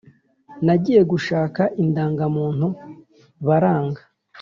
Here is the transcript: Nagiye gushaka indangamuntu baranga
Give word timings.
Nagiye 0.65 1.01
gushaka 1.11 1.61
indangamuntu 1.83 2.67
baranga 3.47 4.01